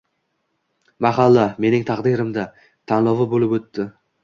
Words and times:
“Mahalla– 1.07 1.43
mening 1.67 1.85
taqdirimda” 1.91 2.47
tanlovi 2.93 3.31
bo‘lib 3.37 3.57
o‘tdi 3.61 3.91